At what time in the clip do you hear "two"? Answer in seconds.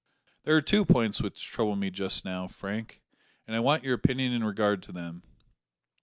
0.61-0.83